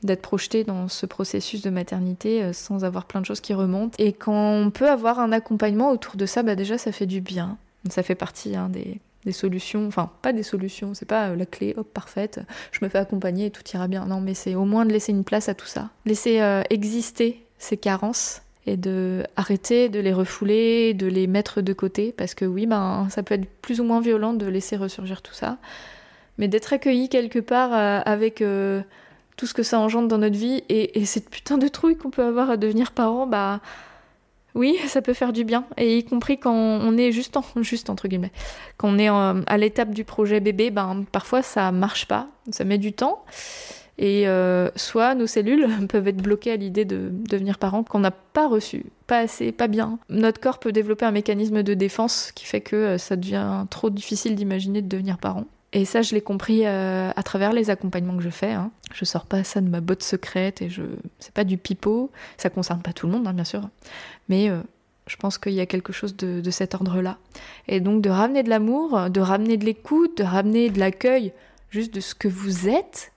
[0.03, 3.94] d'être projeté dans ce processus de maternité euh, sans avoir plein de choses qui remontent.
[3.98, 7.20] Et quand on peut avoir un accompagnement autour de ça, bah déjà ça fait du
[7.20, 7.59] bien.
[7.90, 9.01] Ça fait partie hein, des,
[9.33, 12.40] solutions, enfin pas des solutions, c'est pas euh, la clé, hop, parfaite,
[12.72, 14.07] je me fais accompagner et tout ira bien.
[14.07, 15.90] Non, mais c'est au moins de laisser une place à tout ça.
[16.07, 21.72] Laisser euh, exister ces carences et de arrêter de les refouler, de les mettre de
[21.74, 25.20] côté, parce que oui, ben, ça peut être plus ou moins violent de laisser ressurgir
[25.20, 25.59] tout ça
[26.38, 28.81] mais d'être accueilli quelque part euh, avec euh,
[29.37, 32.24] tout ce que ça engendre dans notre vie et, cette putain de trouille qu'on peut
[32.24, 33.61] avoir à devenir parent, bah
[34.55, 35.64] oui, ça peut faire du bien.
[35.77, 38.33] Et y compris quand on est juste, en, juste entre guillemets,
[38.77, 42.79] quand on est à l'étape du projet bébé, ben parfois ça marche pas, ça met
[42.79, 43.24] du temps.
[44.01, 48.12] Et euh, soit nos cellules peuvent être bloquées à l'idée de devenir parent qu'on n'a
[48.12, 49.98] pas reçu, pas assez, pas bien.
[50.09, 54.37] Notre corps peut développer un mécanisme de défense qui fait que ça devient trop difficile
[54.37, 55.46] d'imaginer de devenir parent.
[55.73, 58.53] Et ça, je l'ai compris euh, à travers les accompagnements que je fais.
[58.53, 58.71] Hein.
[58.95, 60.83] Je sors pas ça de ma botte secrète et je,
[61.19, 62.11] c'est pas du pipeau.
[62.39, 63.69] Ça concerne pas tout le monde, hein, bien sûr,
[64.31, 64.61] mais euh,
[65.07, 67.19] je pense qu'il y a quelque chose de, cet ordre-là.
[67.67, 71.33] Et donc de ramener de l'amour, de ramener de l'écoute, de ramener de l'accueil,
[71.71, 73.13] juste de ce que vous êtes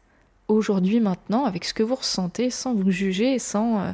[0.50, 3.92] aujourd'hui, maintenant, avec ce que vous ressentez, sans vous juger, sans euh,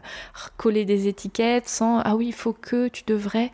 [0.58, 3.52] coller des étiquettes, sans ah oui, il faut que, tu devrais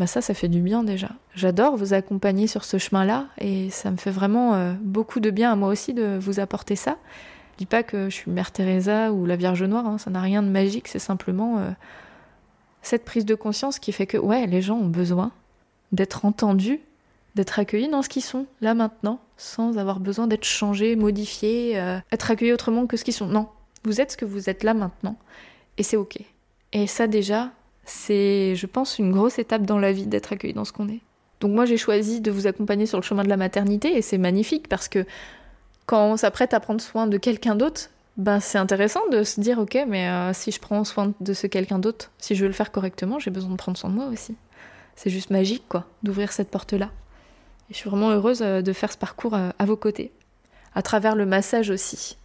[0.00, 1.10] bah ça, ça fait du bien déjà.
[1.34, 5.52] J'adore vous accompagner sur ce chemin-là et ça me fait vraiment euh, beaucoup de bien
[5.52, 6.96] à moi aussi de vous apporter ça.
[7.52, 10.22] Je dis pas que je suis Mère Teresa ou la Vierge Noire, hein, ça n'a
[10.22, 11.70] rien de magique, c'est simplement euh,
[12.80, 15.32] cette prise de conscience qui fait que ouais, les gens ont besoin
[15.92, 16.80] d'être entendus,
[17.34, 21.98] d'être accueillis dans ce qu'ils sont là maintenant, sans avoir besoin d'être changés, modifiés, euh,
[22.10, 23.26] être accueillis autrement que ce qu'ils sont.
[23.26, 23.50] Non,
[23.84, 25.18] vous êtes ce que vous êtes là maintenant
[25.76, 26.16] et c'est ok.
[26.72, 27.50] Et ça déjà,
[27.90, 31.00] c'est, je pense, une grosse étape dans la vie d'être accueilli dans ce qu'on est.
[31.40, 34.18] Donc moi j'ai choisi de vous accompagner sur le chemin de la maternité et c'est
[34.18, 35.06] magnifique parce que
[35.86, 39.58] quand on s'apprête à prendre soin de quelqu'un d'autre, ben c'est intéressant de se dire
[39.58, 42.54] ok mais euh, si je prends soin de ce quelqu'un d'autre, si je veux le
[42.54, 44.36] faire correctement, j'ai besoin de prendre soin de moi aussi.
[44.96, 46.90] C'est juste magique quoi, d'ouvrir cette porte là.
[47.70, 50.12] Et je suis vraiment heureuse euh, de faire ce parcours euh, à vos côtés,
[50.74, 52.18] à travers le massage aussi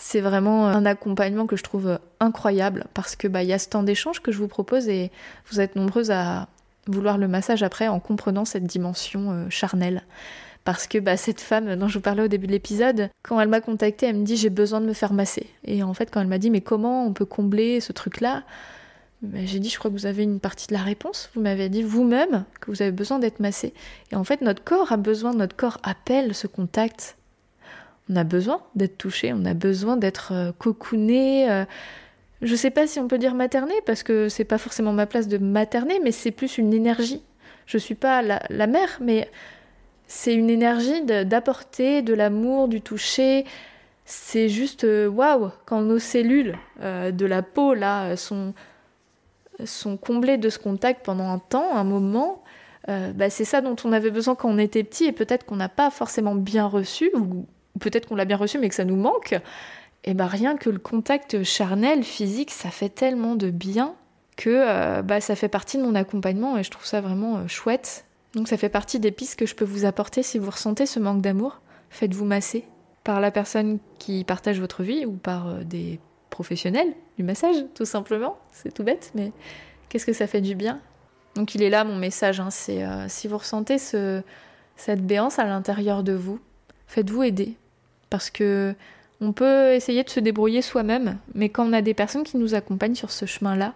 [0.00, 3.68] c'est vraiment un accompagnement que je trouve incroyable parce que bah il y a ce
[3.68, 5.10] temps d'échange que je vous propose et
[5.50, 6.48] vous êtes nombreuses à
[6.86, 10.02] vouloir le massage après en comprenant cette dimension euh, charnelle.
[10.64, 13.48] Parce que bah, cette femme dont je vous parlais au début de l'épisode, quand elle
[13.48, 15.46] m'a contactée, elle me dit j'ai besoin de me faire masser.
[15.64, 18.44] Et en fait, quand elle m'a dit mais comment on peut combler ce truc-là,
[19.22, 21.30] bah, j'ai dit je crois que vous avez une partie de la réponse.
[21.34, 23.74] Vous m'avez dit vous-même que vous avez besoin d'être massé.
[24.12, 27.16] Et en fait, notre corps a besoin, notre corps appelle ce contact
[28.10, 31.50] on a besoin d'être touché, on a besoin d'être euh, cocooné.
[31.50, 31.64] Euh.
[32.42, 35.28] Je sais pas si on peut dire materné, parce que c'est pas forcément ma place
[35.28, 37.22] de materner, mais c'est plus une énergie.
[37.66, 39.30] Je suis pas la, mère, mais
[40.06, 43.44] c'est une énergie d'apporter de, l'amour, du toucher.
[44.06, 48.54] C'est juste euh, waouh quand nos cellules de la peau là sont
[49.64, 52.42] sont comblées de ce contact pendant un temps, un moment.
[52.88, 55.68] bah, c'est ça dont on avait besoin quand on était petit et peut-être qu'on n'a
[55.68, 57.10] pas forcément bien reçu
[57.78, 59.38] peut-être qu'on l'a bien reçu mais que ça nous manque.
[60.04, 63.94] et bah rien que le contact charnel, physique, ça fait tellement de bien
[64.40, 67.46] que euh, bah, ça fait partie de mon accompagnement et je trouve ça vraiment euh,
[67.46, 68.06] chouette.
[68.34, 70.98] Donc ça fait partie des pistes que je peux vous apporter si vous ressentez ce
[70.98, 71.60] manque d'amour.
[71.90, 72.64] Faites-vous masser
[73.04, 77.84] par la personne qui partage votre vie ou par euh, des professionnels du massage, tout
[77.84, 78.38] simplement.
[78.50, 79.32] C'est tout bête, mais
[79.88, 80.80] qu'est-ce que ça fait du bien?
[81.34, 82.40] Donc il est là mon message.
[82.40, 82.50] Hein.
[82.50, 84.22] c'est si vous ressentez ce,
[84.76, 86.40] cette béance à l'intérieur de vous,
[86.90, 87.56] faites-vous aider
[88.10, 88.74] parce que
[89.20, 92.54] on peut essayer de se débrouiller soi-même, mais quand on a des personnes qui nous
[92.54, 93.74] accompagnent sur ce chemin-là,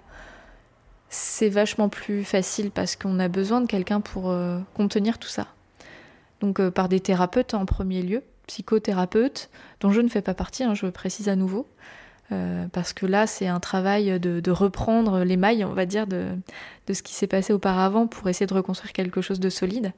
[1.10, 5.46] c'est vachement plus facile parce qu'on a besoin de quelqu'un pour euh, contenir tout ça.
[6.40, 9.50] Donc euh, par des thérapeutes en premier lieu, psychothérapeutes,
[9.80, 11.68] dont je ne fais pas partie, hein, je précise à nouveau,
[12.32, 16.28] euh, parce que là c'est un travail de, reprendre les mailles, on va dire, de,
[16.86, 19.92] de ce qui s'est passé auparavant pour essayer de reconstruire quelque chose de solide.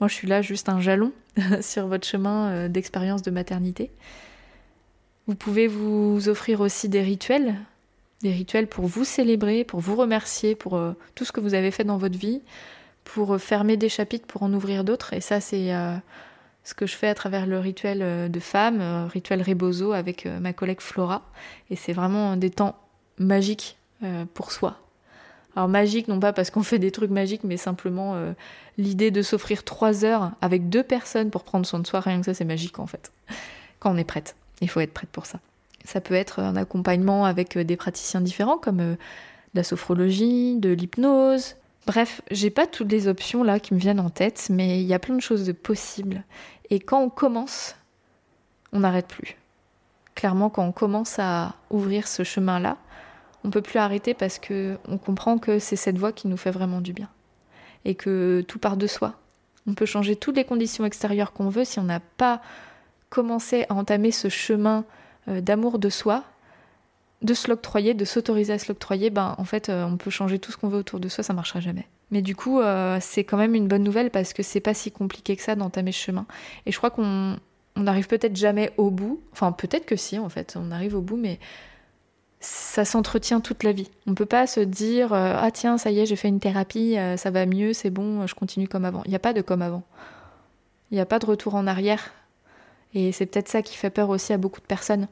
[0.00, 1.12] Moi je suis là juste un jalon
[1.60, 3.90] sur votre chemin d'expérience de maternité.
[5.30, 7.54] Vous pouvez vous offrir aussi des rituels,
[8.20, 11.70] des rituels pour vous célébrer, pour vous remercier pour euh, tout ce que vous avez
[11.70, 12.42] fait dans votre vie,
[13.04, 15.12] pour euh, fermer des chapitres pour en ouvrir d'autres.
[15.12, 15.94] Et ça, c'est euh,
[16.64, 20.80] ce que je fais à travers le rituel de femme, rituel Rebozo avec ma collègue
[20.80, 21.22] Flora.
[21.70, 22.76] Et c'est vraiment des temps
[23.18, 23.78] magiques
[24.34, 24.78] pour soi.
[25.56, 28.14] Alors magique, non pas parce qu'on fait des trucs magiques, mais simplement
[28.78, 32.26] l'idée de s'offrir trois heures avec deux personnes pour prendre soin de soi, rien que
[32.26, 33.10] ça, c'est magique en fait,
[33.80, 34.36] quand on est prête.
[34.60, 35.40] Il faut être prête pour ça.
[35.84, 40.56] Ça peut être un accompagnement avec euh, des praticiens différents comme euh, de la sophrologie,
[40.56, 41.56] de l'hypnose.
[41.86, 44.94] Bref, j'ai pas toutes les options là qui me viennent en tête, mais il y
[44.94, 46.22] a plein de choses de possibles.
[46.68, 47.74] Et quand on commence,
[48.72, 49.36] on n'arrête plus.
[50.14, 52.76] Clairement, quand on commence à ouvrir ce chemin-là,
[53.44, 56.50] on peut plus arrêter parce que on comprend que c'est cette voie qui nous fait
[56.50, 57.08] vraiment du bien
[57.84, 59.14] et que tout part de soi.
[59.66, 62.40] On peut changer toutes les conditions extérieures qu'on veut si on n'a pas
[63.08, 64.84] commencer à entamer ce chemin
[65.28, 66.24] euh, d'amour de soi,
[67.22, 70.38] de se l'octroyer, de s'autoriser à se l'octroyer, ben en fait euh, on peut changer
[70.38, 71.86] tout ce qu'on veut autour de soi, ça marchera jamais.
[72.10, 74.90] Mais du coup, euh, c'est quand même une bonne nouvelle parce que c'est pas si
[74.90, 76.26] compliqué que ça d'entamer ce chemin.
[76.66, 77.36] Et je crois qu'on
[77.76, 79.20] n'arrive peut-être jamais au bout.
[79.32, 81.38] Enfin, peut-être que si, en fait, on arrive au bout, mais
[82.40, 83.90] ça s'entretient toute la vie.
[84.06, 87.30] On peut pas se dire ah tiens ça y est j'ai fait une thérapie, ça
[87.30, 89.02] va mieux, c'est bon, je continue comme avant.
[89.04, 89.82] Il n'y a pas de comme avant.
[90.90, 92.10] Il n'y a pas de retour en arrière.
[92.94, 95.06] Et c'est peut-être ça qui fait peur aussi à beaucoup de personnes.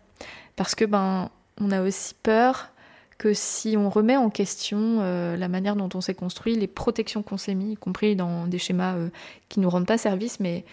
[0.56, 2.70] Parce que ben, on a aussi peur
[3.18, 7.22] que si on remet en question euh, la manière dont on s'est construit, les protections
[7.22, 9.08] qu'on s'est mis, y compris dans des schémas euh,
[9.48, 10.64] qui nous rendent pas service, mais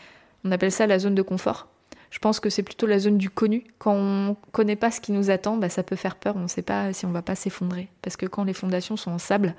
[0.43, 1.67] on appelle ça la zone de confort.
[2.15, 3.65] Je pense que c'est plutôt la zone du connu.
[3.77, 6.37] Quand on connaît pas ce qui nous attend, bah, ça peut faire peur.
[6.37, 7.89] On ne sait pas si on va pas s'effondrer.
[8.01, 9.53] Parce que quand les fondations sont en sable,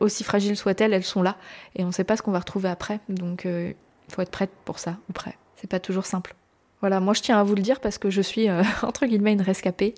[0.00, 1.36] aussi fragiles soient-elles, elles sont là.
[1.76, 2.98] Et on ne sait pas ce qu'on va retrouver après.
[3.08, 3.72] Donc il euh,
[4.08, 5.38] faut être prête pour ça, ou prêt.
[5.54, 6.34] C'est pas toujours simple.
[6.80, 9.34] Voilà, moi je tiens à vous le dire parce que je suis euh, entre guillemets
[9.34, 9.94] une rescapée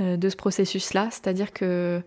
[0.00, 2.02] euh, de ce processus-là, c'est-à-dire que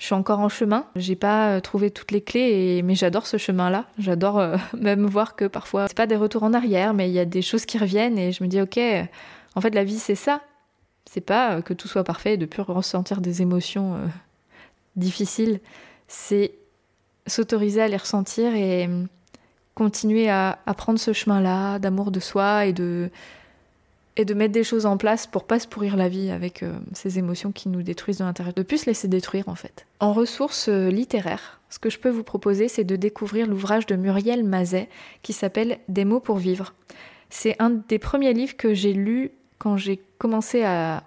[0.00, 3.36] je suis encore en chemin, j'ai pas euh, trouvé toutes les clés, mais j'adore ce
[3.36, 3.84] chemin-là.
[3.98, 4.42] J'adore
[4.76, 7.42] même voir que parfois c'est pas des retours en arrière, mais il y a des
[7.42, 8.80] choses qui reviennent et je me dis ok,
[9.54, 10.40] en fait la vie c'est ça.
[11.08, 13.96] C'est pas que tout soit parfait et de plus ressentir des émotions
[14.96, 15.60] difficiles,
[16.08, 16.52] c'est
[17.26, 18.88] s'autoriser à les ressentir et
[19.74, 23.10] continuer à, prendre ce chemin-là d'amour de soi et de,
[24.16, 26.72] et de mettre des choses en place pour pas se pourrir la vie avec euh,
[26.92, 29.86] ces émotions qui nous détruisent de l'intérieur, de plus se laisser détruire en fait.
[30.00, 33.96] En ressources euh, littéraires, ce que je peux vous proposer, c'est de découvrir l'ouvrage de
[33.96, 34.88] Muriel Mazet
[35.22, 36.74] qui s'appelle Des mots pour vivre.
[37.28, 41.04] C'est un des premiers livres que j'ai lu quand j'ai commencé à,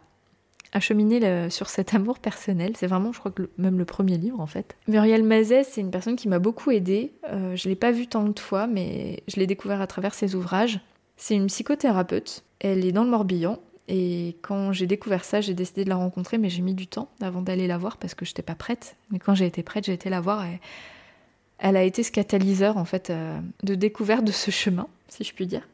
[0.74, 2.74] à cheminer sur cet amour personnel.
[2.76, 4.76] C'est vraiment, je crois que même le premier livre en fait.
[4.88, 7.14] Muriel Mazet, c'est une personne qui m'a beaucoup aidée.
[7.30, 10.36] Euh, je l'ai pas vue tant de fois, mais je l'ai découvert à travers ses
[10.36, 10.80] ouvrages.
[11.16, 12.44] C'est une psychothérapeute.
[12.64, 13.60] Elle est dans le Morbihan.
[13.88, 17.10] Et quand j'ai découvert ça, j'ai décidé de la rencontrer, mais j'ai mis du temps
[17.22, 18.96] avant d'aller la voir parce que je n'étais pas prête.
[19.12, 20.60] Mais quand j'ai été prête, j'ai été la voir et
[21.60, 25.34] elle a été ce catalyseur en fait euh, de découverte de ce chemin, si je
[25.34, 25.68] puis dire.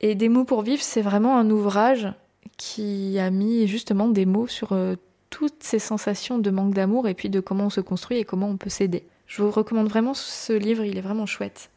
[0.00, 2.08] Et Des mots pour vivre, c'est vraiment un ouvrage
[2.56, 4.96] qui a mis justement des mots sur euh,
[5.30, 8.48] toutes ces sensations de manque d'amour et puis de comment on se construit et comment
[8.48, 9.04] on peut s'aider.
[9.26, 11.70] Je vous recommande vraiment ce livre, il est vraiment chouette.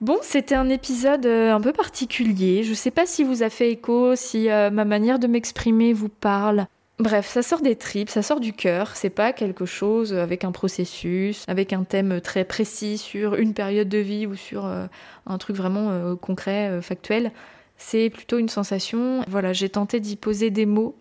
[0.00, 2.62] Bon, c'était un épisode euh, un peu particulier.
[2.62, 6.08] Je sais pas si vous a fait écho, si euh, ma manière de m'exprimer vous
[6.08, 6.66] parle.
[6.98, 8.96] Bref, ça sort des tripes, ça sort du cœur.
[8.96, 13.88] C'est pas quelque chose avec un processus, avec un thème très précis sur une période
[13.88, 17.32] de vie ou sur un truc vraiment concret, factuel
[17.80, 19.24] c'est plutôt une sensation.
[19.26, 20.96] Voilà, j'ai tenté d'y poser des mots.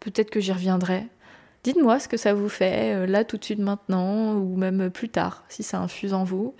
[0.00, 1.06] Peut-être que j'y reviendrai.
[1.64, 5.08] Dites-moi ce que ça vous fait, euh, là tout de suite maintenant, ou même plus
[5.08, 6.54] tard, si ça infuse en vous.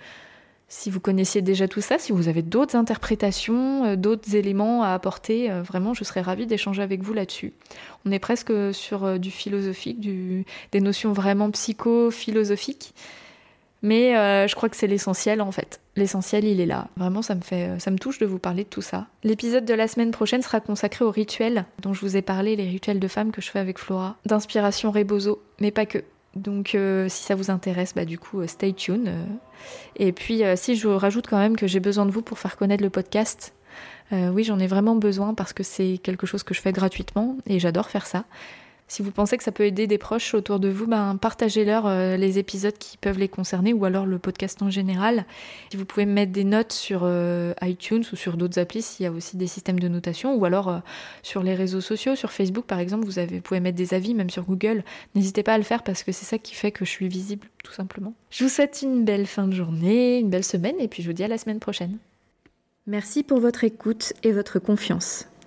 [0.73, 4.89] Si vous connaissiez déjà tout ça, si vous avez d'autres interprétations, euh, d'autres éléments à
[4.89, 7.53] apporter, euh, vraiment, je serais ravie d'échanger avec vous là-dessus.
[8.05, 12.95] On est presque sur euh, du philosophique, des notions vraiment psycho-philosophiques.
[13.83, 14.13] Mais
[14.47, 15.81] je crois que c'est l'essentiel en fait.
[15.97, 16.87] L'essentiel, il est là.
[16.95, 19.07] Vraiment, ça me fait, ça me touche de vous parler de tout ça.
[19.25, 22.63] L'épisode de la semaine prochaine sera consacré aux rituels dont je vous ai parlé, les
[22.63, 26.01] rituels de femmes que je fais avec Flora, d'inspiration Rebozo, mais pas que.
[26.35, 29.07] Donc euh, si ça vous intéresse, bah, du coup, euh, stay tuned.
[29.07, 29.25] Euh.
[29.95, 32.83] Et puis si je rajoute quand même que j'ai besoin de vous pour faire connaître
[32.83, 33.53] le podcast,
[34.11, 37.59] oui j'en ai vraiment besoin parce que c'est quelque chose que je fais gratuitement et
[37.59, 38.25] j'adore faire ça.
[38.93, 42.15] Si vous pensez que ça peut aider des proches autour de vous, ben, partagez-leur euh,
[42.15, 45.25] les épisodes qui peuvent les concerner ou alors le podcast en général.
[45.71, 49.07] Si vous pouvez mettre des notes sur euh, iTunes ou sur d'autres applis s'il y
[49.07, 50.77] a aussi des systèmes de notation ou alors euh,
[51.23, 54.29] sur les réseaux sociaux, sur Facebook par exemple, vous, avez, pouvez mettre des avis, même
[54.29, 54.83] sur Google.
[55.15, 57.47] N'hésitez pas à le faire parce que c'est ça qui fait que je suis visible
[57.63, 58.13] tout simplement.
[58.29, 61.13] Je vous souhaite une belle fin de journée, une belle semaine et puis je vous
[61.13, 61.97] dis à la semaine prochaine.
[62.85, 65.25] Merci pour votre écoute et votre confiance.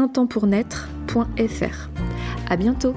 [0.00, 1.90] untempournaître.fr.
[2.48, 2.94] À bientôt!